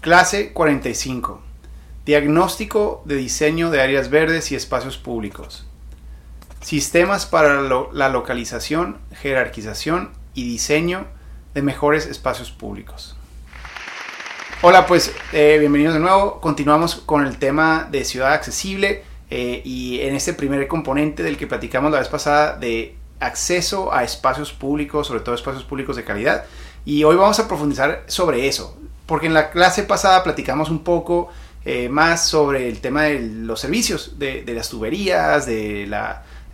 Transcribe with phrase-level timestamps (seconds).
[0.00, 1.42] Clase 45.
[2.06, 5.66] Diagnóstico de diseño de áreas verdes y espacios públicos.
[6.62, 11.06] Sistemas para la localización, jerarquización y diseño
[11.52, 13.14] de mejores espacios públicos.
[14.62, 16.40] Hola, pues eh, bienvenidos de nuevo.
[16.40, 21.46] Continuamos con el tema de ciudad accesible eh, y en este primer componente del que
[21.46, 26.46] platicamos la vez pasada de acceso a espacios públicos, sobre todo espacios públicos de calidad.
[26.86, 28.80] Y hoy vamos a profundizar sobre eso,
[29.10, 31.30] porque en la clase pasada platicamos un poco
[31.64, 35.88] eh, más sobre el tema de los servicios, de, las tuberías, eh,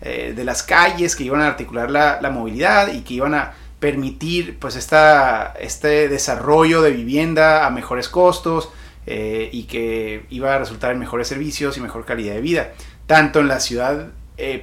[0.01, 4.75] de, las calles que iban a articular la, movilidad y que iban a permitir pues
[4.75, 8.71] esta, este desarrollo de vivienda a mejores costos
[9.05, 12.73] eh, y que iba a resultar en mejores servicios y mejor calidad de vida,
[13.07, 14.13] tanto en la ciudad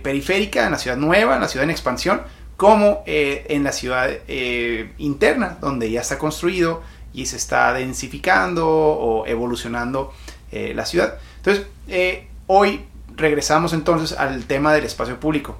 [0.01, 2.23] periférica, en la ciudad nueva, en la ciudad en expansión,
[2.57, 4.09] como en la ciudad
[4.97, 6.81] interna, donde ya está construido
[7.13, 10.13] y se está densificando o evolucionando
[10.51, 11.17] eh, la ciudad.
[11.37, 11.67] Entonces,
[12.47, 15.57] hoy regresamos entonces al tema del espacio público.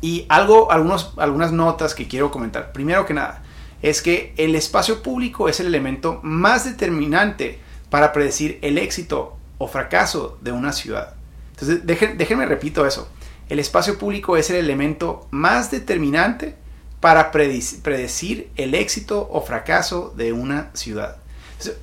[0.00, 2.72] Y algo, algunos, algunas notas que quiero comentar.
[2.72, 3.42] Primero que nada,
[3.82, 7.58] es que el espacio público es el elemento más determinante
[7.90, 11.14] para predecir el éxito o fracaso de una ciudad.
[11.52, 13.08] Entonces, déjenme repito eso
[13.50, 16.54] el espacio público es el elemento más determinante
[17.00, 21.16] para predecir el éxito o fracaso de una ciudad.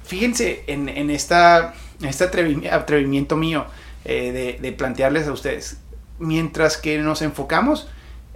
[0.03, 2.23] fíjense en, esta, este
[2.71, 3.65] atrevimiento mío
[4.05, 5.77] eh, de, plantearles a ustedes,
[6.19, 7.89] mientras que nos enfocamos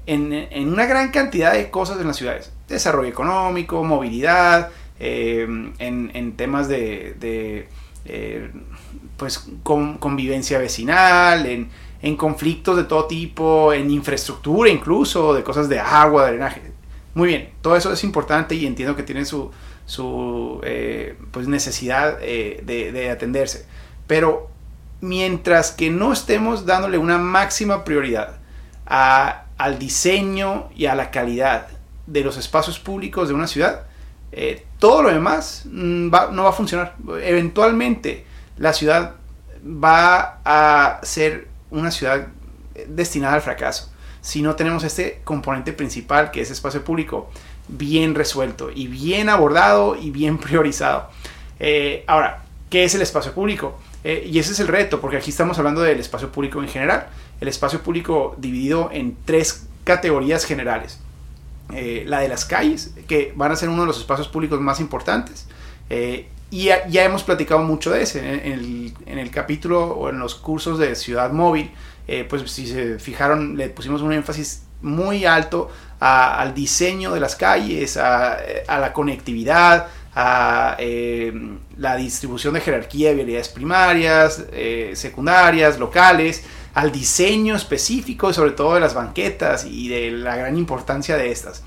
[0.08, 0.34] en,
[0.68, 7.68] una gran cantidad de cosas en las ciudades, desarrollo económico, movilidad, eh, en, temas de,
[8.06, 8.52] eh,
[9.18, 11.70] pues, convivencia vecinal, en,
[12.02, 16.62] en conflictos de todo tipo, en infraestructura incluso, de cosas de agua, de drenaje.
[17.14, 19.52] Muy bien, todo eso es importante y entiendo que tienen su,
[19.86, 23.66] su eh, pues necesidad eh, de, atenderse.
[24.08, 24.50] Pero
[25.02, 28.38] mientras que no estemos dándole una máxima prioridad
[28.86, 31.68] al diseño y a la calidad
[32.08, 33.84] de los espacios públicos de una ciudad,
[34.32, 36.96] eh, todo lo demás mm, no va a funcionar.
[37.22, 38.26] Eventualmente
[38.58, 39.16] la ciudad
[39.64, 42.28] va a ser una ciudad
[42.88, 43.92] destinada al fracaso.
[44.22, 47.30] Si no tenemos este componente principal que es espacio público
[47.68, 51.10] bien resuelto y bien abordado y bien priorizado.
[51.60, 53.80] Eh, ahora, ¿qué es el espacio público?
[54.04, 57.08] Eh, y ese es el reto, porque aquí estamos hablando del espacio público en general.
[57.40, 61.00] El espacio público dividido en tres categorías generales.
[61.74, 64.80] Eh, la de las calles, que van a ser uno de los espacios públicos más
[64.80, 65.48] importantes.
[66.52, 68.20] Y ya, hemos platicado mucho de ese.
[68.20, 71.72] En el, capítulo o en los cursos de Ciudad Móvil,
[72.10, 77.38] eh, pues si se fijaron, le pusimos un énfasis muy alto al diseño de las
[77.38, 81.32] calles, a, la conectividad, a eh,
[81.78, 88.74] la distribución de jerarquía de vialidades primarias, eh, secundarias, locales, al diseño específico sobre todo
[88.74, 91.64] de las banquetas y de la gran importancia de estas.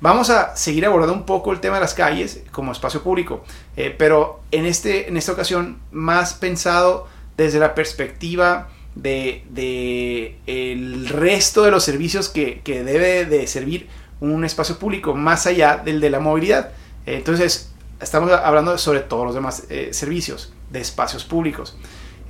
[0.00, 3.44] Vamos a seguir abordando un poco el tema de las calles como espacio público,
[3.76, 7.06] eh, pero en, este, en esta ocasión más pensado
[7.36, 13.88] desde la perspectiva de, el resto de los servicios que, debe de servir
[14.20, 16.70] un espacio público, más allá del de la movilidad.
[17.06, 21.76] Entonces, estamos hablando sobre todos los demás eh, servicios de espacios públicos.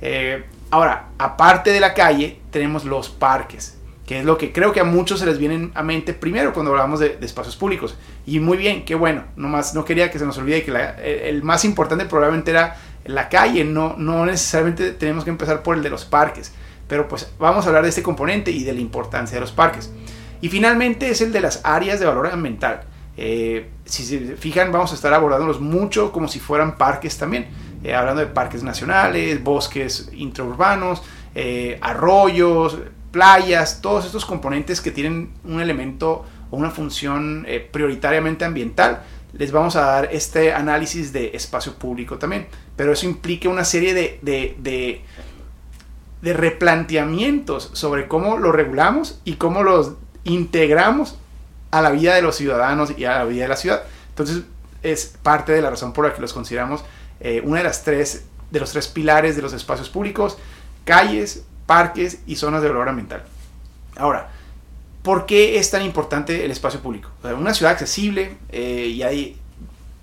[0.01, 4.79] Eh, ahora, aparte de la calle, tenemos los parques que es lo que creo que
[4.79, 7.95] a muchos se les viene a mente primero cuando hablamos de, espacios públicos.
[8.25, 11.65] Y muy bien, qué bueno, nomás no quería que se nos olvide que el más
[11.65, 16.05] importante probablemente era la calle, no, no necesariamente tenemos que empezar por el de los
[16.05, 16.53] parques,
[16.87, 19.91] pero pues vamos a hablar de este componente y de la importancia de los parques.
[20.41, 22.81] Y finalmente es el de las áreas de valor ambiental.
[23.17, 27.47] Eh, si se fijan, vamos a estar abordándolos mucho como si fueran parques también,
[27.83, 31.01] eh, hablando de parques nacionales, bosques intraurbanos,
[31.33, 32.77] eh, arroyos,
[33.15, 39.53] playas, todos estos componentes que tienen un elemento o una función eh, prioritariamente ambiental, les
[39.53, 42.47] vamos a dar este análisis de espacio público también.
[42.75, 45.01] Pero eso implica una serie de, de,
[46.33, 49.93] replanteamientos sobre cómo lo regulamos y cómo los
[50.25, 51.17] integramos
[51.71, 53.83] a la vida de los ciudadanos y a la vida de la ciudad.
[54.09, 54.43] Entonces
[54.83, 56.83] es parte de la razón por la que los consideramos
[57.21, 60.37] eh, una de las tres de los tres pilares de los espacios públicos,
[60.83, 63.23] calles, parques y zonas de valor ambiental.
[63.97, 64.29] Ahora,
[65.03, 67.09] ¿por qué es tan importante el espacio público?
[67.23, 69.37] una ciudad accesible, eh, y ahí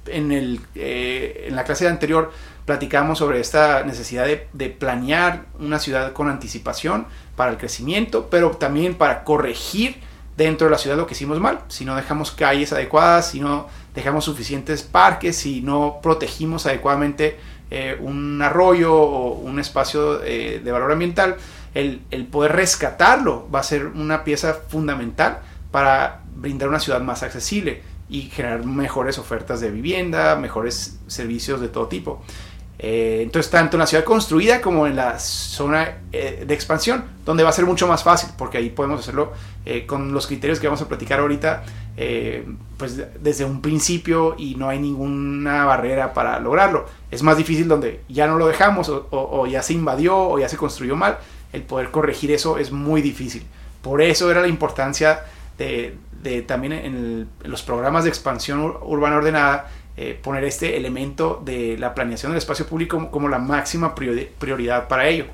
[0.06, 2.32] en, el, eh, en la clase anterior
[2.64, 7.06] platicamos sobre esta necesidad de, de, planear una ciudad con anticipación
[7.36, 10.00] para el crecimiento, pero también para corregir
[10.36, 11.60] dentro de la ciudad lo que hicimos mal.
[11.68, 17.38] Si no dejamos calles adecuadas, si no dejamos suficientes parques, si no protegimos adecuadamente
[17.72, 21.36] eh, un arroyo o un espacio de valor ambiental,
[21.74, 25.40] el, el poder rescatarlo va a ser una pieza fundamental
[25.70, 31.68] para brindar una ciudad más accesible y generar mejores ofertas de vivienda, mejores servicios de
[31.68, 32.22] todo tipo.
[32.84, 37.44] Eh, entonces, tanto en la ciudad construida como en la zona eh, de expansión, donde
[37.44, 39.32] va a ser mucho más fácil, porque ahí podemos hacerlo
[39.64, 41.62] eh, con los criterios que vamos a platicar ahorita,
[42.78, 46.86] pues desde un principio y no hay ninguna barrera para lograrlo.
[47.12, 50.56] Es más difícil donde ya no lo dejamos o ya se invadió o ya se
[50.56, 51.18] construyó mal,
[51.52, 53.44] el poder corregir eso es muy difícil.
[53.82, 55.20] Por eso era la importancia
[55.58, 61.94] de, también en, los programas de expansión urbana ordenada, eh, poner este elemento de la
[61.94, 65.26] planeación del espacio público como, la máxima prioridad para ello.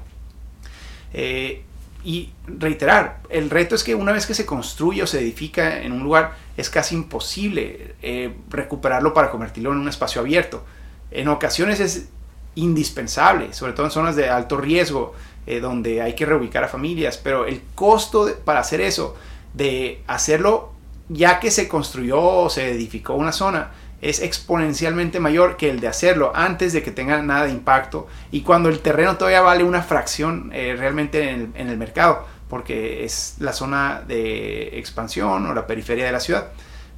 [1.14, 1.62] Eh,
[2.04, 5.92] y reiterar, el reto es que una vez que se construye o se edifica en
[5.92, 10.64] un lugar, es casi imposible eh, recuperarlo para convertirlo en un espacio abierto.
[11.12, 12.08] En ocasiones es
[12.56, 15.14] indispensable, sobre todo en zonas de alto riesgo,
[15.62, 19.16] donde hay que reubicar a familias, pero el costo para hacer eso
[19.54, 20.72] de hacerlo
[21.08, 23.70] ya que se construyó o se edificó una zona
[24.00, 28.42] es exponencialmente mayor que el de hacerlo antes de que tenga nada de impacto y
[28.42, 33.52] cuando el terreno todavía vale una fracción eh, realmente en el, mercado porque es la
[33.52, 36.48] zona de expansión o la periferia de la ciudad.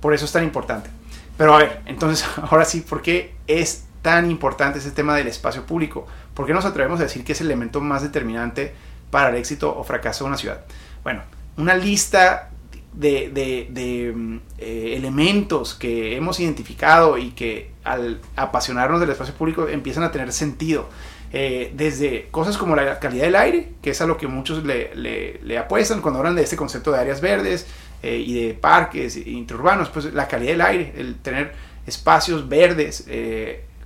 [0.01, 0.91] Por eso es tan importante.
[1.37, 5.65] Pero a ver, entonces ahora sí, ¿por qué es tan importante ese tema del espacio
[5.65, 6.07] público?
[6.35, 8.75] ¿Por qué nos atrevemos a decir que es el elemento más determinante
[9.11, 10.61] para el éxito o fracaso de una ciudad?
[11.03, 11.23] Bueno,
[11.57, 12.51] una lista
[12.93, 20.03] de, mm, eh, elementos que hemos identificado y que al apasionarnos del espacio público empiezan
[20.03, 20.89] a tener sentido.
[21.33, 25.59] Eh, desde cosas como la calidad del aire, que es a lo que muchos le,
[25.59, 27.69] apuestan cuando hablan de este concepto de áreas verdes
[28.03, 31.53] eh, y de parques interurbanos, pues la calidad del aire, el tener
[31.87, 33.07] espacios verdes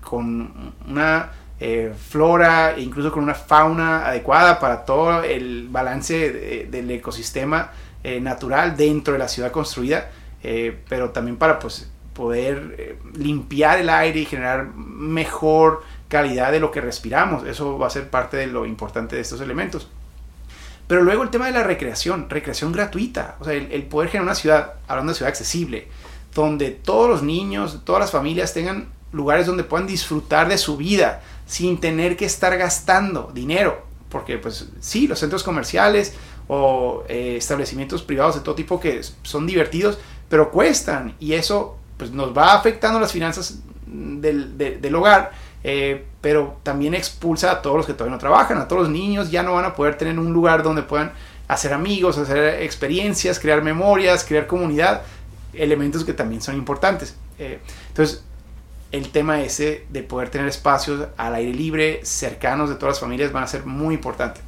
[0.01, 1.33] con una
[2.09, 7.71] flora e incluso con una fauna adecuada para todo el balance del ecosistema
[8.05, 10.11] eh, natural dentro de la ciudad construida,
[10.43, 16.61] eh, pero también para pues, poder eh, limpiar el aire y generar mejor calidad de
[16.61, 17.47] lo que respiramos.
[17.47, 19.89] Eso va a ser parte de lo importante de estos elementos.
[20.87, 24.27] Pero luego el tema de la recreación, recreación gratuita, o sea, el, el poder generar
[24.27, 25.89] una ciudad, hablando de ciudad accesible,
[26.35, 31.23] donde todos los niños, todas las familias tengan lugares donde puedan disfrutar de su vida
[31.47, 33.83] sin tener que estar gastando dinero.
[34.11, 36.15] Porque pues sí, los centros comerciales
[36.49, 39.99] o eh, establecimientos privados de todo tipo que son divertidos,
[40.29, 45.33] pero cuestan y eso pues, nos va afectando las finanzas del, del hogar,
[45.63, 49.31] eh, pero también expulsa a todos los que todavía no trabajan, a todos los niños
[49.31, 51.13] ya no van a poder tener un lugar donde puedan
[51.49, 55.03] hacer amigos, hacer experiencias, crear memorias, crear comunidad,
[55.53, 57.17] elementos que también son importantes.
[57.39, 58.25] Eh, entonces,
[58.93, 63.33] el tema ese de poder tener espacios al aire libre, cercanos de todas las familias,
[63.33, 64.41] van a ser muy importante.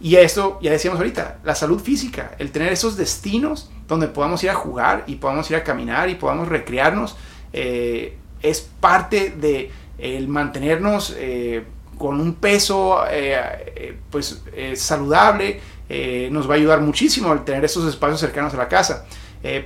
[0.00, 4.50] Y esto, ya decíamos ahorita, la salud física, el tener esos destinos donde podamos ir
[4.50, 7.16] a jugar y podamos ir a caminar y podamos recrearnos,
[7.52, 11.64] eh, es parte de el mantenernos eh,
[11.96, 14.42] con un peso eh, pues
[14.74, 15.60] saludable,
[16.30, 19.06] nos va a ayudar muchísimo el tener esos espacios cercanos a la casa.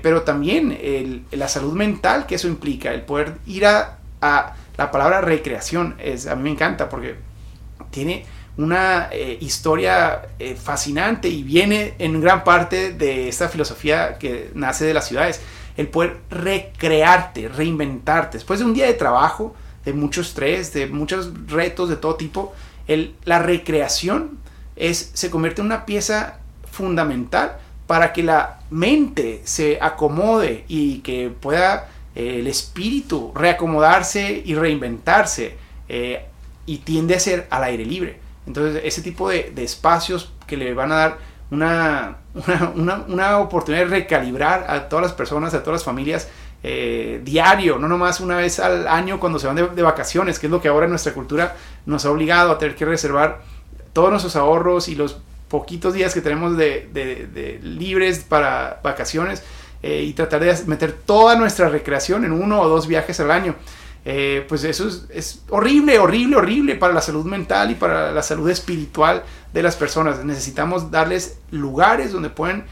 [0.03, 5.21] pero también la salud mental que eso implica, el poder ir a, a la palabra
[5.21, 7.17] recreación, es, a mí me encanta porque
[7.91, 8.25] tiene
[8.58, 14.84] una eh, historia eh, fascinante y viene en gran parte de esta filosofía que nace
[14.84, 15.41] de las ciudades,
[15.77, 18.36] el poder recrearte, reinventarte.
[18.38, 22.53] Después de un día de trabajo, de mucho estrés, de muchos retos de todo tipo,
[23.24, 24.38] la recreación
[24.91, 26.38] se convierte en una pieza
[26.69, 34.56] fundamental para que la mente se acomode y que pueda eh, el espíritu reacomodarse y
[34.56, 35.56] reinventarse
[36.67, 38.28] y tiende a ser al aire libre.
[38.48, 41.19] Entonces, ese tipo de, espacios que le van a dar
[41.50, 42.17] una,
[43.06, 46.28] una, oportunidad de recalibrar a todas las personas, a todas las familias
[46.62, 50.50] eh, diario, no nomás una vez al año cuando se van de, vacaciones, que es
[50.50, 53.43] lo que ahora nuestra cultura nos ha obligado a tener que reservar
[53.93, 59.43] todos nuestros ahorros y los poquitos días que tenemos de, libres para vacaciones
[59.82, 63.56] eh, y tratar de meter toda nuestra recreación en uno o dos viajes al año.
[64.10, 68.48] Eh, pues eso es, horrible, horrible, horrible para la salud mental y para la salud
[68.48, 69.22] espiritual
[69.53, 70.24] de las personas.
[70.24, 72.65] Necesitamos darles lugares donde pueden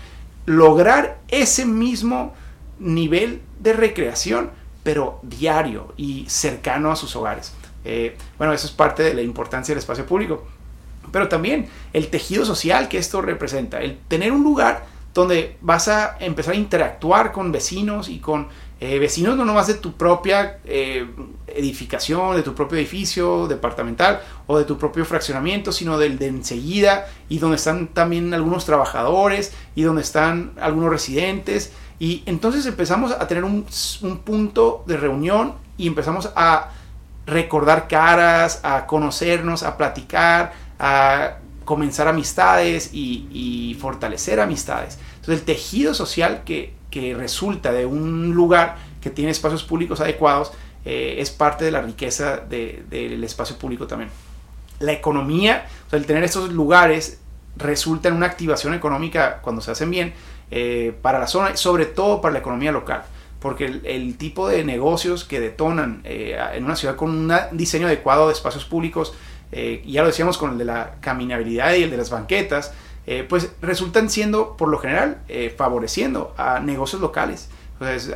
[0.46, 2.32] lograr ese mismo
[2.78, 4.50] nivel de recreación,
[4.82, 7.52] pero diario y cercano a sus hogares.
[7.84, 10.46] Eh, bueno, eso es parte de la importancia del espacio público.
[11.12, 16.16] Pero también el tejido social que esto representa, el tener un lugar donde vas a
[16.18, 21.08] empezar a interactuar con vecinos y con eh, vecinos no nomás de tu propia eh,
[21.46, 27.06] edificación, de tu propio edificio departamental o de tu propio fraccionamiento, sino del de enseguida
[27.30, 31.72] y donde están también algunos trabajadores y donde están algunos residentes.
[31.98, 33.64] Y entonces empezamos a tener un,
[34.24, 36.68] punto de reunión y empezamos a
[37.24, 44.98] recordar caras, a conocernos, a platicar, a comenzar amistades y, y fortalecer amistades.
[45.14, 50.52] Entonces el tejido social que, que resulta de un lugar que tiene espacios públicos adecuados
[50.84, 54.10] eh, es parte de la riqueza del espacio público también.
[54.78, 57.20] La economía, o sea, el tener estos lugares
[57.56, 60.14] resulta en una activación económica cuando se hacen bien
[60.50, 63.02] eh, para la zona, sobre todo para la economía local
[63.40, 68.26] porque el, tipo de negocios que detonan eh, en una ciudad con un diseño adecuado
[68.26, 69.14] de espacios públicos,
[69.52, 72.72] y ya lo decíamos con el de la caminabilidad y el de las banquetas,
[73.08, 77.48] eh, pues resultan siendo, por lo general, eh, favoreciendo a negocios locales,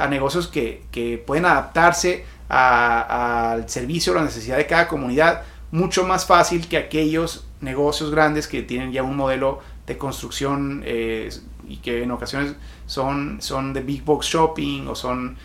[0.01, 6.27] a negocios que, pueden adaptarse al servicio, a la necesidad de cada comunidad, mucho más
[6.27, 11.29] fácil que aquellos negocios grandes que tienen ya un modelo de construcción eh,
[11.69, 12.57] y que en ocasiones
[12.87, 15.37] son, son de big box shopping o son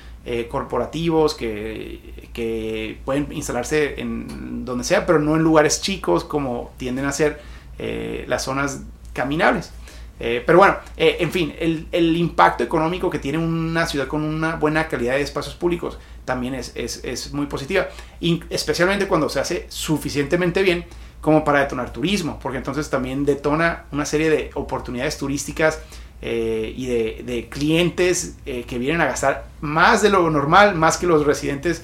[0.50, 7.06] corporativos que, que, pueden instalarse en donde sea, pero no en lugares chicos como tienden
[7.06, 7.40] a ser
[7.78, 8.82] las zonas
[9.16, 9.72] caminables.
[10.20, 14.56] Eh, pero bueno, eh, en fin, el, impacto económico que tiene una ciudad con una
[14.56, 17.88] buena calidad de espacios públicos también es, es, muy positiva,
[18.20, 20.86] y especialmente cuando se hace suficientemente bien
[21.22, 25.82] como para detonar turismo, porque entonces también detona una serie de oportunidades turísticas
[26.22, 31.08] eh, y de, de clientes que vienen a gastar más de lo normal, más que
[31.08, 31.84] los residentes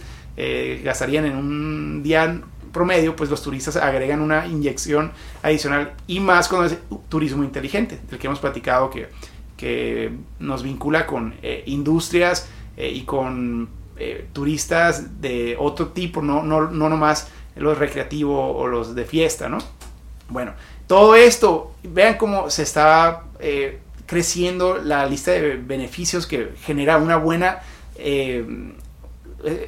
[0.84, 2.42] gastarían en un día
[2.72, 5.12] promedio, pues los turistas agregan una inyección
[5.44, 6.78] adicional y más con el
[7.10, 9.10] turismo inteligente, del que hemos platicado que,
[9.62, 16.42] que nos vincula con eh, industrias eh, y con eh, turistas de otro tipo, no,
[16.42, 19.60] no, no nomás los recreativos o los de fiesta, ¿no?
[20.30, 20.54] Bueno,
[20.88, 23.26] todo esto, vean cómo se está
[24.08, 27.60] creciendo la lista de beneficios que genera una buena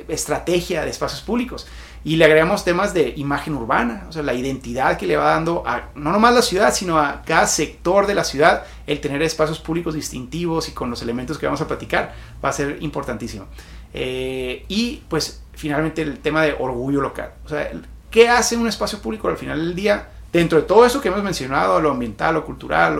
[0.07, 1.67] estrategia de espacios públicos.
[2.05, 5.63] Y le agregamos temas de imagen urbana, o sea, la identidad que le va dando
[5.65, 9.59] a no nomás la ciudad, sino a cada sector de la ciudad, el tener espacios
[9.59, 13.45] públicos distintivos y con los elementos que vamos a platicar va a ser importantísimo.
[13.93, 17.33] Eh, y pues finalmente el tema de orgullo local.
[17.45, 17.71] O sea,
[18.11, 20.09] ¿qué hace un espacio público al final del día?
[20.33, 22.99] Dentro de todo eso que hemos mencionado, lo ambiental, lo cultural,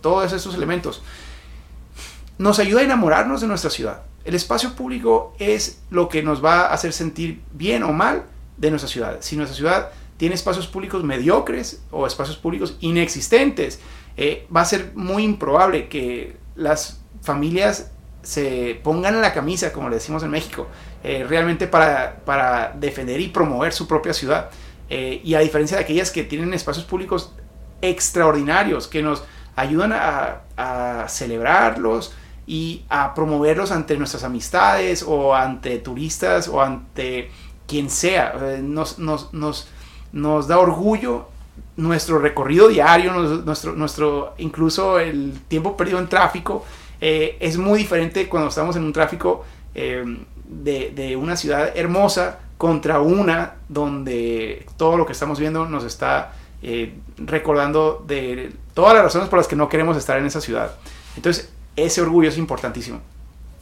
[0.00, 1.02] todos esos elementos,
[2.38, 4.04] nos ayuda a enamorarnos de nuestra ciudad.
[4.24, 8.24] El espacio público es lo que nos va a hacer sentir bien o mal
[8.58, 9.18] de nuestra ciudad.
[9.20, 13.80] Si nuestra ciudad tiene espacios públicos mediocres o espacios públicos inexistentes,
[14.16, 19.96] eh, va a ser muy improbable que las familias se pongan la camisa, como le
[19.96, 20.66] decimos en México,
[21.04, 24.50] eh, realmente para, para, defender y promover su propia ciudad.
[24.90, 27.32] Eh, y a diferencia de aquellas que tienen espacios públicos
[27.80, 29.22] extraordinarios, que nos
[29.54, 32.12] ayudan a celebrarlos
[32.48, 37.30] y a promoverlos ante nuestras amistades o ante turistas o ante
[37.68, 38.34] quien sea.
[38.62, 38.98] Nos,
[40.48, 41.28] da orgullo
[41.76, 46.64] nuestro recorrido diario, nuestro, nuestro, incluso el tiempo perdido en tráfico,
[47.00, 49.44] eh, es muy diferente cuando estamos en un tráfico
[49.74, 50.04] eh,
[50.44, 56.32] de, una ciudad hermosa contra una donde todo lo que estamos viendo nos está
[56.62, 60.74] eh, recordando de todas las razones por las que no queremos estar en esa ciudad.
[61.14, 63.00] Entonces, ese orgullo es importantísimo.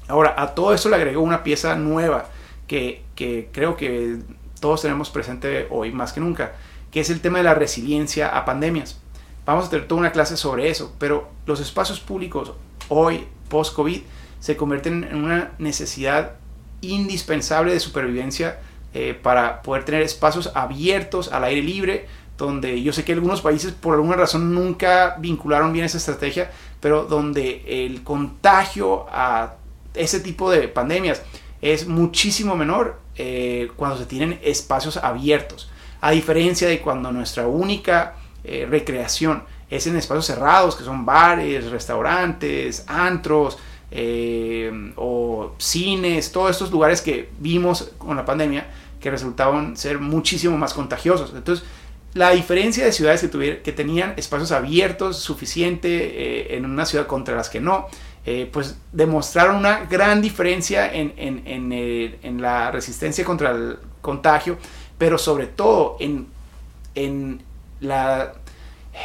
[0.08, 2.26] Ahora, a todo eso le agregó una pieza nueva
[2.66, 4.18] que, creo que
[4.60, 6.54] todos tenemos presente hoy más que nunca,
[6.90, 9.00] que es el tema de la resiliencia a pandemias.
[9.44, 12.52] Vamos a tener toda una clase sobre eso, pero los espacios públicos
[12.88, 14.00] hoy, post-COVID,
[14.40, 16.32] se convierten en una necesidad
[16.80, 18.58] indispensable de supervivencia
[18.94, 22.06] eh, para poder tener espacios abiertos al aire libre,
[22.38, 27.04] donde yo sé que algunos países por alguna razón nunca vincularon bien esa estrategia, pero
[27.04, 29.54] donde el contagio a
[29.94, 31.22] ese tipo de pandemias
[31.72, 35.68] es muchísimo menor eh, cuando se tienen espacios abiertos.
[36.00, 41.70] A diferencia de cuando nuestra única eh, recreación es en espacios cerrados, que son bares,
[41.70, 43.58] restaurantes, antros
[43.90, 48.68] eh, o cines, todos estos lugares que vimos con la pandemia
[49.00, 51.32] que resultaban ser muchísimo más contagiosos.
[51.34, 51.66] Entonces,
[52.14, 57.50] la diferencia de ciudades que, que tenían espacios abiertos suficiente en una ciudad contra las
[57.50, 57.88] que no,
[58.28, 64.58] eh, pues demostraron una gran diferencia en, eh, en, la resistencia contra el contagio,
[64.98, 66.26] pero sobre todo en,
[66.96, 67.44] en
[67.78, 68.32] la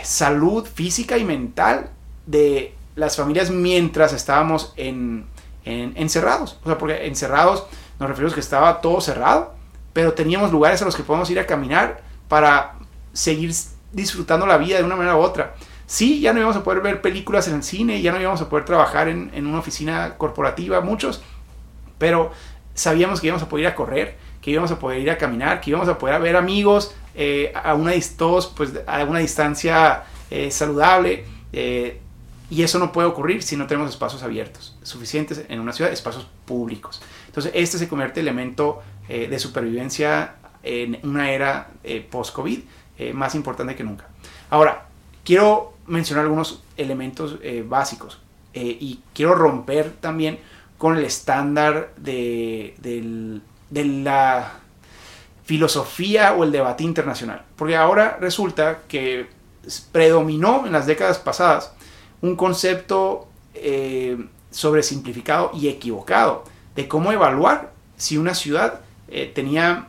[0.02, 1.92] salud física y mental
[2.26, 5.28] de las familias mientras estábamos en,
[5.66, 6.58] encerrados.
[6.64, 7.66] O sea, porque encerrados
[8.00, 9.54] nos referimos que estaba todo cerrado,
[9.94, 12.74] pero teníamos lugares a los que podemos ir a caminar para
[13.14, 13.54] seguir
[13.92, 15.54] disfrutando la vida de una manera u otra.
[15.92, 18.48] Sí, ya no íbamos a poder ver películas en el cine, ya no íbamos a
[18.48, 21.22] poder trabajar en, una oficina corporativa, muchos,
[21.98, 22.32] pero
[22.74, 25.60] sabíamos que íbamos a poder ir a correr, que íbamos a poder ir a caminar,
[25.60, 27.92] que íbamos a poder ver amigos eh, a, una,
[28.56, 31.26] pues, a una distancia eh, saludable.
[31.52, 32.00] Eh,
[32.50, 36.26] y eso no puede ocurrir si no tenemos espacios abiertos, suficientes en una ciudad, espacios
[36.46, 37.02] públicos.
[37.26, 41.68] Entonces, este se convierte en elemento de supervivencia en una era
[42.10, 42.62] post-COVID
[43.14, 44.08] más importante que nunca.
[44.50, 44.86] Ahora,
[45.26, 48.20] quiero mencionar algunos elementos eh, básicos
[48.54, 50.40] eh, y quiero romper también
[50.78, 54.54] con el estándar de, la
[55.44, 57.44] filosofía o el debate internacional.
[57.56, 59.28] Porque ahora resulta que
[59.92, 61.74] predominó en las décadas pasadas
[62.22, 64.18] un concepto eh,
[64.50, 66.44] sobresimplificado y equivocado
[66.76, 68.82] de cómo evaluar si una ciudad
[69.36, 69.88] tenía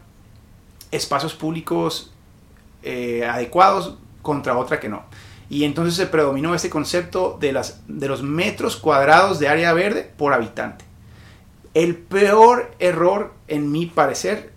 [0.90, 2.12] espacios públicos
[2.84, 5.04] adecuados contra otra que no.
[5.52, 10.10] Y entonces se predominó ese concepto de, las, de los metros cuadrados de área verde
[10.16, 10.86] por habitante.
[11.74, 14.50] El peor error, en mi parecer,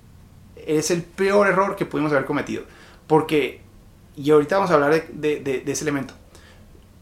[0.56, 2.64] es el peor error que pudimos haber cometido.
[3.08, 3.60] Porque,
[4.16, 6.14] y ahorita vamos a hablar de, ese elemento,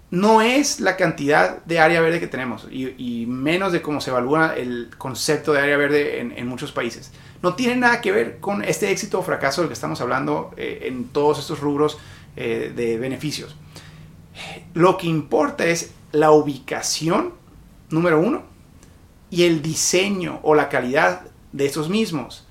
[0.09, 4.55] no es la cantidad de área verde que tenemos y, menos de cómo se evalúa
[4.55, 7.12] el concepto de área verde en, muchos países.
[7.43, 10.85] No tiene nada que ver con este éxito o fracaso del que estamos hablando eh,
[10.85, 12.00] en todos estos rubros
[12.35, 13.55] eh, de beneficios.
[14.74, 17.34] Lo que importa es la ubicación,
[17.90, 18.44] número uno,
[19.30, 22.46] y el diseño o la calidad de esos mismos.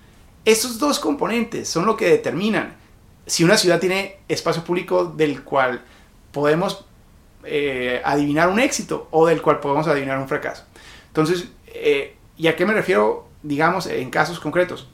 [0.45, 2.77] Esos dos componentes son lo que determinan
[3.27, 5.83] si una ciudad tiene espacio público del cual
[6.33, 6.85] podemos
[7.45, 10.65] eh, adivinar un éxito o del cual podemos adivinar un fracaso.
[11.09, 14.89] Entonces, eh, ¿y a qué me refiero, digamos, en casos concretos?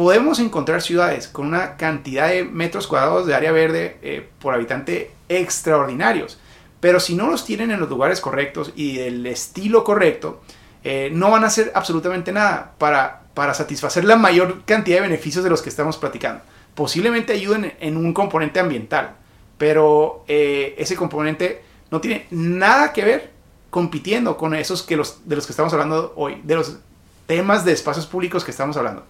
[0.00, 5.10] Podemos encontrar ciudades con una cantidad de metros cuadrados de área verde eh, por habitante
[5.28, 6.38] extraordinarios.
[6.80, 10.40] Pero si no los tienen en los lugares correctos y del estilo correcto,
[10.84, 15.44] eh, no van a hacer absolutamente nada para, para satisfacer la mayor cantidad de beneficios
[15.44, 16.44] de los que estamos platicando.
[16.74, 19.16] Posiblemente ayuden en un componente ambiental,
[19.58, 21.60] pero eh, ese componente
[21.90, 23.30] no tiene nada que ver
[23.68, 26.78] compitiendo con esos que los, de los que estamos hablando hoy, de los
[27.26, 29.04] temas de espacios públicos que estamos hablando.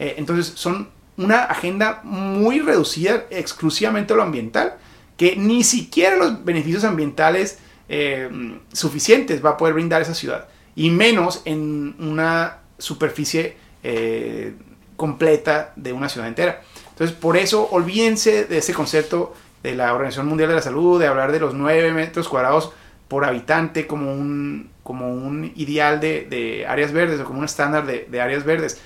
[0.00, 4.76] Eh, entonces son una agenda muy reducida exclusivamente a lo ambiental,
[5.18, 7.58] que ni siquiera los beneficios ambientales
[7.90, 14.54] eh, suficientes va a poder brindar esa ciudad, y menos en una superficie eh,
[14.96, 16.62] completa de una ciudad entera.
[16.88, 21.06] Entonces, por eso, olvídense de ese concepto de la Organización Mundial de la Salud, de
[21.06, 22.72] hablar de los 9 metros cuadrados
[23.08, 28.20] por habitante como un, como un ideal de, áreas verdes o como un estándar de,
[28.20, 28.80] áreas verdes.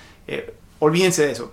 [0.85, 1.51] Olvídense de eso.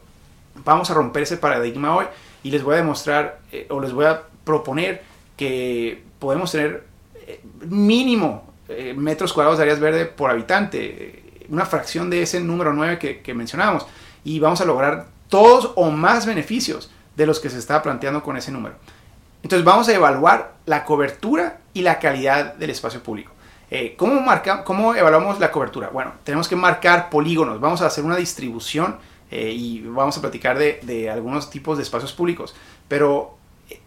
[0.57, 2.05] Vamos a romper ese paradigma hoy
[2.43, 5.03] y les voy a demostrar eh, o les voy a proponer
[5.39, 6.85] que podemos tener
[7.27, 12.75] eh, mínimo eh, metros cuadrados de áreas verdes por habitante, una fracción de ese número
[12.75, 13.87] 9 que, mencionábamos,
[14.23, 18.37] y vamos a lograr todos o más beneficios de los que se está planteando con
[18.37, 18.75] ese número.
[19.43, 23.33] Entonces vamos a evaluar la cobertura y la calidad del espacio público.
[23.97, 25.89] ¿cómo, marca, ¿Cómo evaluamos la cobertura?
[25.89, 28.99] Bueno, tenemos que marcar polígonos, vamos a hacer una distribución
[29.33, 32.55] eh, y vamos a platicar de, algunos tipos de espacios públicos,
[32.87, 33.39] pero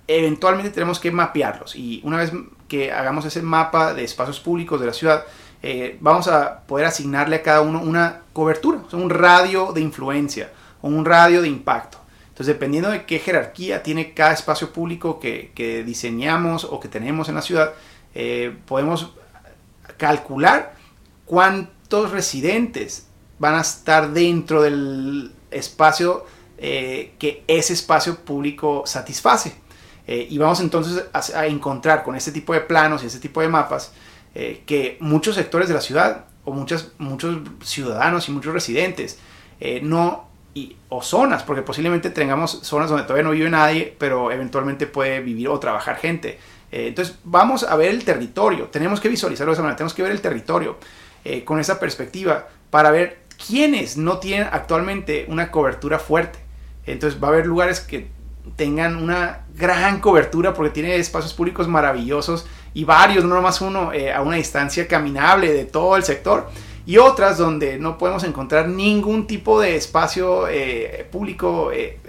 [0.07, 2.31] eventualmente tenemos que mapearlos y una vez
[2.67, 5.23] que hagamos ese mapa de espacios públicos de la ciudad,
[5.61, 10.87] eh, vamos a poder asignarle a cada uno una cobertura, un radio de influencia o
[10.87, 11.99] un radio de impacto.
[12.29, 17.35] Entonces, dependiendo de qué jerarquía tiene cada espacio público que, diseñamos o que tenemos en
[17.35, 17.73] la ciudad,
[18.15, 19.13] eh, podemos
[19.97, 20.73] calcular
[21.25, 23.05] cuántos residentes
[23.37, 26.25] van a estar dentro del espacio
[26.57, 29.53] eh, que ese espacio público satisface.
[30.07, 33.49] Eh, y vamos entonces a, encontrar con este tipo de planos y este tipo de
[33.49, 33.91] mapas
[34.35, 36.91] eh, que muchos sectores de la ciudad o muchos
[37.63, 39.19] ciudadanos y muchos residentes
[39.81, 44.85] no y, o zonas, porque posiblemente tengamos zonas donde todavía no vive nadie, pero eventualmente
[44.85, 46.39] puede vivir o trabajar gente.
[46.71, 50.11] entonces vamos a ver el territorio, tenemos que visualizarlo de esa manera, tenemos que ver
[50.11, 50.77] el territorio
[51.45, 56.39] con esa perspectiva para ver quienes no tienen actualmente una cobertura fuerte.
[56.85, 58.09] Entonces va a haber lugares que
[58.55, 64.13] tengan una gran cobertura porque tiene espacios públicos maravillosos y varios, no más uno, eh,
[64.13, 66.49] a una distancia caminable de todo el sector.
[66.85, 71.99] Y otras donde no podemos encontrar ningún tipo de espacio eh, público eh,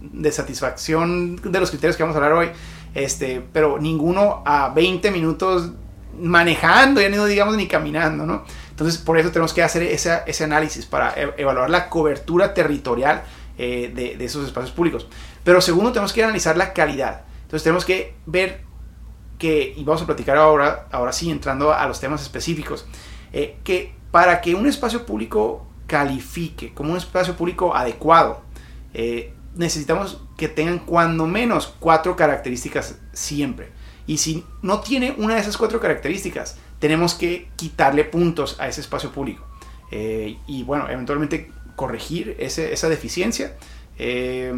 [0.00, 2.48] de satisfacción de los criterios que vamos a hablar hoy,
[2.94, 5.72] este, pero ninguno a 20 minutos
[6.18, 8.44] manejando, ya no digamos ni caminando, ¿no?
[8.72, 13.22] Entonces, por eso tenemos que hacer ese análisis para e, evaluar la cobertura territorial
[13.58, 15.06] eh, de, esos espacios públicos.
[15.44, 17.20] Pero segundo, tenemos que analizar la calidad.
[17.42, 18.62] Entonces, tenemos que ver
[19.38, 22.86] que, y vamos a platicar ahora, ahora sí, entrando a los temas específicos,
[23.34, 28.40] eh, que para que un espacio público califique como un espacio público adecuado,
[28.94, 33.70] eh, necesitamos que tengan cuando menos cuatro características siempre.
[34.06, 38.80] Y si no tiene una de esas cuatro características, tenemos que quitarle puntos a ese
[38.80, 39.44] espacio público.
[39.90, 43.56] Eh, y bueno, eventualmente corregir esa deficiencia.
[43.98, 44.52] Eh,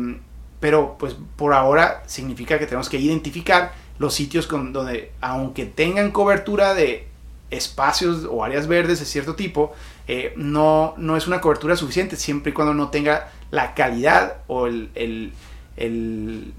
[0.64, 6.72] pero pues por ahora significa que tenemos que identificar los sitios donde, aunque tengan cobertura
[6.72, 7.06] de
[7.50, 9.74] espacios o áreas verdes de cierto tipo,
[10.08, 14.66] eh, no, no es una cobertura suficiente siempre y cuando no tenga la calidad o
[14.66, 15.32] el,
[15.76, 16.54] el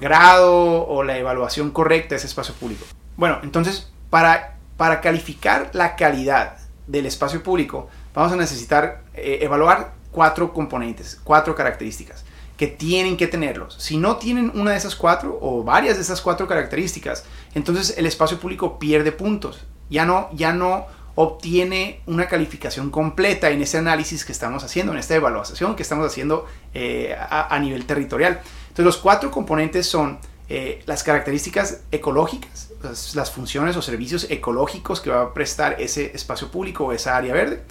[0.00, 2.84] grado o la evaluación correcta de ese espacio público.
[3.16, 9.92] Bueno, entonces, para para calificar la calidad del espacio público, vamos a necesitar eh, evaluar
[10.10, 12.24] cuatro componentes, cuatro características
[12.56, 13.74] que tienen que tenerlos.
[13.78, 18.06] Si no tienen una de esas cuatro o varias de esas cuatro características, entonces el
[18.06, 19.66] espacio público pierde puntos.
[19.90, 24.98] Ya no, ya no obtiene una calificación completa en ese análisis que estamos haciendo, en
[24.98, 28.40] esta evaluación que estamos haciendo eh, a, nivel territorial.
[28.62, 30.18] Entonces los cuatro componentes son
[30.48, 32.70] eh, las características ecológicas,
[33.14, 37.34] las, funciones o servicios ecológicos que va a prestar ese espacio público o esa área
[37.34, 37.62] verde.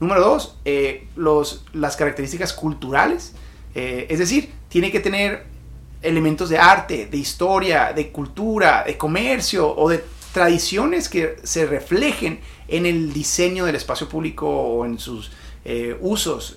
[0.00, 3.34] Número dos, eh, los, las características culturales,
[3.74, 5.46] es decir, tiene que tener
[6.02, 12.40] elementos de arte, de historia, de cultura, de comercio o de tradiciones que se reflejen
[12.68, 15.30] en el diseño del espacio público o en sus
[16.00, 16.56] usos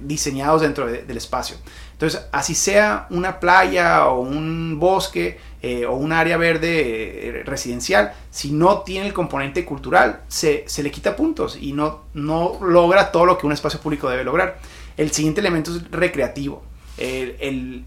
[0.00, 1.56] diseñados dentro del espacio.
[2.00, 8.14] Entonces, así sea una playa o un bosque eh, o un área verde eh, residencial,
[8.30, 13.26] si no tiene el componente cultural, se, le quita puntos y no, no logra todo
[13.26, 14.58] lo que un espacio público debe lograr.
[14.96, 16.64] El siguiente elemento es recreativo.
[16.96, 17.84] El,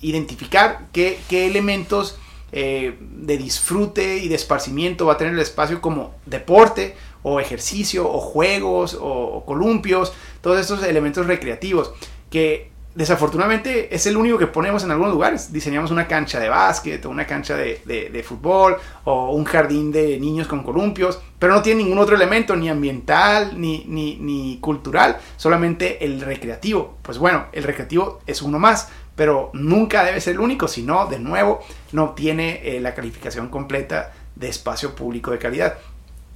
[0.00, 2.18] identificar qué, elementos
[2.50, 8.10] eh, de disfrute y de esparcimiento va a tener el espacio como deporte o ejercicio
[8.10, 11.92] o juegos o, columpios, todos estos elementos recreativos
[12.30, 15.52] que desafortunadamente es el único que ponemos en algunos lugares.
[15.52, 20.48] Diseñamos una cancha de básquet o una cancha de, fútbol o un jardín de niños
[20.48, 26.20] con columpios, pero no tiene ningún otro elemento, ni ambiental, ni, ni, cultural, solamente el
[26.20, 26.96] recreativo.
[27.02, 31.06] Pues bueno, el recreativo es uno más, pero nunca debe ser el único, si no,
[31.06, 31.58] de nuevo,
[31.90, 35.76] no tiene eh, la calificación completa de espacio público de calidad.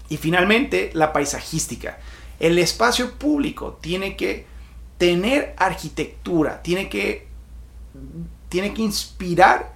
[0.08, 2.00] Y finalmente, la paisajística.
[2.40, 4.46] El espacio público tiene que
[4.98, 7.28] tener arquitectura, tiene que,
[8.48, 9.74] tiene que inspirar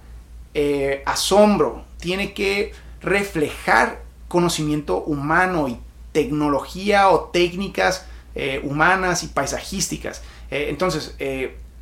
[0.53, 5.79] eh, asombro, tiene que reflejar conocimiento humano y
[6.11, 10.23] tecnología o técnicas eh, humanas y paisajísticas.
[10.49, 11.15] Entonces,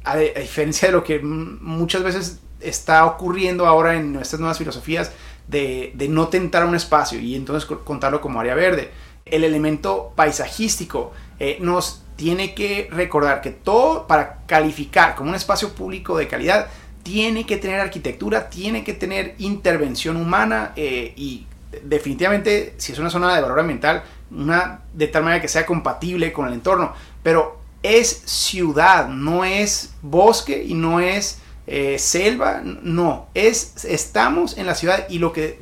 [0.05, 5.11] a, diferencia de lo que muchas veces está ocurriendo ahora en nuestras nuevas filosofías
[5.47, 8.91] de, de no tentar un espacio y entonces contarlo como área verde,
[9.25, 11.11] el elemento paisajístico
[11.59, 16.67] nos tiene que recordar que todo para calificar como un espacio público de calidad
[17.03, 21.45] tiene que tener arquitectura, tiene que tener intervención humana eh, y
[21.83, 26.33] definitivamente si es una zona de valor ambiental, una de tal manera que sea compatible
[26.33, 33.27] con el entorno, pero es ciudad, no es bosque y no es eh, selva, no,
[33.33, 35.59] es estamos en la ciudad y lo que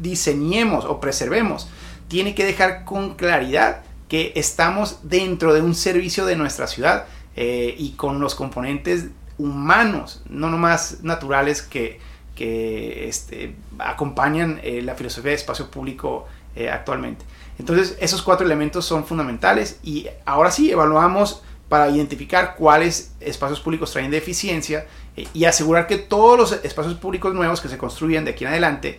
[0.00, 1.68] diseñemos o preservemos
[2.08, 7.06] tiene que dejar con claridad que estamos dentro de un servicio de nuestra ciudad
[7.36, 12.00] eh, y con los componentes humanos, no nomás naturales que,
[12.34, 16.26] que este, acompañan eh, la filosofía de espacio público
[16.70, 17.24] actualmente.
[17.58, 23.92] Entonces, esos cuatro elementos son fundamentales y ahora sí evaluamos para identificar cuáles espacios públicos
[23.92, 24.86] traen deficiencia
[25.32, 28.98] y asegurar que todos los espacios públicos nuevos que se construyen de aquí en adelante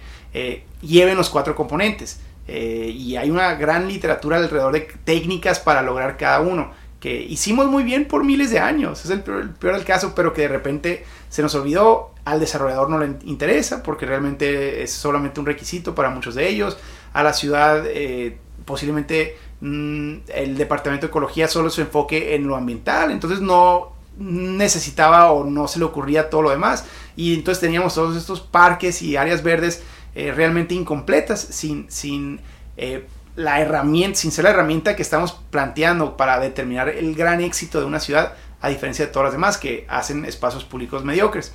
[0.82, 2.19] lleven los cuatro componentes.
[2.47, 7.67] Eh, y hay una gran literatura alrededor de técnicas para lograr cada uno, que hicimos
[7.67, 11.06] muy bien por miles de años, es el peor, del caso, pero que de repente
[11.30, 16.10] se nos olvidó, al desarrollador no le interesa, porque realmente es solamente un requisito para
[16.10, 16.78] muchos de ellos,
[17.13, 22.56] a la ciudad eh, posiblemente mm, el departamento de ecología solo se enfoque en lo
[22.56, 27.95] ambiental, entonces no necesitaba o no se le ocurría todo lo demás, y entonces teníamos
[27.95, 29.84] todos estos parques y áreas verdes
[30.15, 32.39] eh, realmente incompletas, sin, sin
[32.78, 37.80] eh, la herramienta, sin ser la herramienta que estamos planteando para determinar el gran éxito
[37.80, 41.54] de una ciudad, a diferencia de todas las demás que hacen espacios públicos mediocres.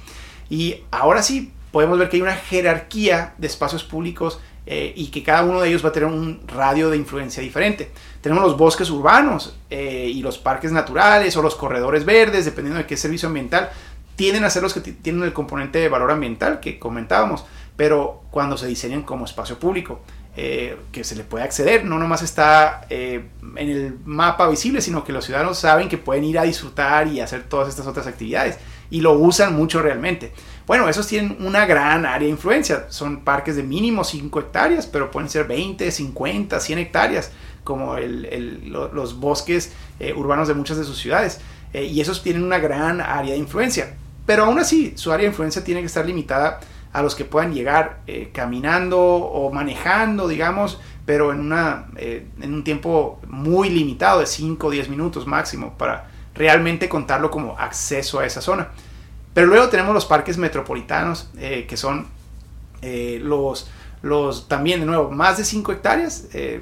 [0.49, 5.23] Y ahora sí, podemos ver que hay una jerarquía de espacios públicos eh, y que
[5.23, 7.91] cada uno de ellos va a tener un radio de influencia diferente.
[8.21, 12.87] Tenemos los bosques urbanos eh, y los parques naturales o los corredores verdes, dependiendo de
[12.87, 13.71] qué servicio ambiental,
[14.17, 17.45] tienden a ser los que tienen el componente de valor ambiental que comentábamos,
[17.77, 20.01] pero cuando se diseñan como espacio público.
[20.37, 25.13] Eh, que se le puede acceder, no nomás está en el mapa visible, sino que
[25.13, 28.57] los ciudadanos saben que pueden ir a disfrutar y hacer todas estas otras actividades
[28.91, 30.33] y lo usan mucho realmente.
[30.71, 32.87] Bueno, esos tienen una gran área de influencia.
[32.91, 37.33] Son parques de mínimo 5 hectáreas, pero pueden ser 20, 50, 100 hectáreas,
[37.65, 41.41] como los bosques eh, urbanos de muchas de sus ciudades.
[41.73, 43.97] Eh, y esos tienen una gran área de influencia.
[44.27, 46.61] Pero aún así, su área de influencia tiene que estar limitada
[46.93, 52.63] a los que puedan llegar eh, caminando o manejando, digamos, pero en, una, en un
[52.63, 58.25] tiempo muy limitado de 5 o 10 minutos máximo para realmente contarlo como acceso a
[58.25, 58.69] esa zona.
[59.35, 62.07] Pero luego tenemos los parques metropolitanos, eh, que son
[62.83, 63.71] eh, los,
[64.03, 66.27] los, también de nuevo, más de 5 hectáreas.
[66.33, 66.61] Eh,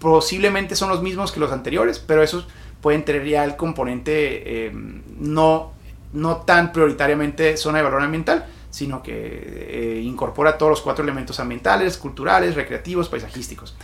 [0.00, 2.46] posiblemente son los mismos que los anteriores, pero esos
[2.80, 4.70] pueden tener ya el componente
[5.18, 5.72] no,
[6.12, 11.96] no tan prioritariamente zona de valor ambiental, sino que incorpora todos los cuatro elementos ambientales,
[11.96, 13.74] culturales, recreativos, paisajísticos.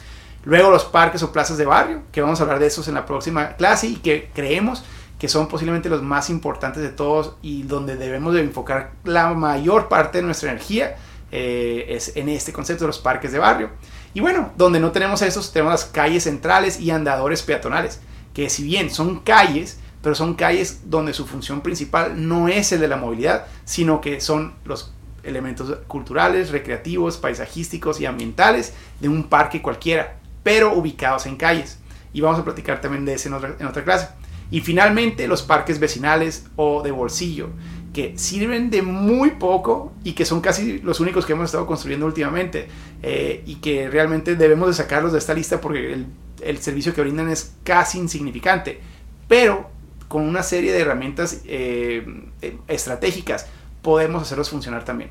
[0.44, 3.06] Luego los parques o plazas de barrio, que vamos a hablar de esos en la
[3.06, 4.84] próxima clase y que creemos
[5.22, 9.88] que son posiblemente los más importantes de todos y donde debemos de enfocar la mayor
[9.88, 10.96] parte de nuestra energía
[11.30, 13.70] eh, es en este concepto de los parques de barrio.
[14.14, 18.00] Y bueno, donde no tenemos esos, tenemos las calles centrales y andadores peatonales,
[18.34, 22.80] que si bien son calles, pero son calles donde su función principal no es el
[22.80, 29.28] de la movilidad, sino que son los elementos culturales, recreativos, paisajísticos y ambientales de un
[29.28, 31.78] parque cualquiera, pero ubicados en calles.
[32.12, 34.08] Y vamos a platicar también de ese en otra, en otra clase.
[34.52, 37.48] Y finalmente los parques vecinales o de bolsillo,
[37.94, 42.04] que sirven de muy poco y que son casi los únicos que hemos estado construyendo
[42.04, 42.68] últimamente
[43.02, 46.04] eh, y que realmente debemos de sacarlos de esta lista porque
[46.42, 48.78] el, servicio que brindan es casi insignificante,
[49.26, 49.70] pero
[50.06, 52.04] con una serie de herramientas eh,
[52.68, 53.46] estratégicas
[53.80, 55.08] podemos hacerlos funcionar también.